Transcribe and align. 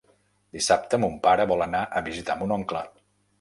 Dissabte 0.55 0.99
mon 1.03 1.19
pare 1.27 1.45
vol 1.51 1.61
anar 1.67 1.83
a 2.01 2.05
visitar 2.09 2.39
mon 2.41 2.55
oncle. 2.57 2.83